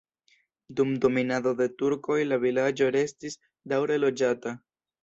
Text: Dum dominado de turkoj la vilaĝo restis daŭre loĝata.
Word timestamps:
Dum 0.79 0.93
dominado 1.03 1.53
de 1.61 1.67
turkoj 1.83 2.19
la 2.33 2.41
vilaĝo 2.47 2.91
restis 2.99 3.41
daŭre 3.75 4.05
loĝata. 4.07 4.61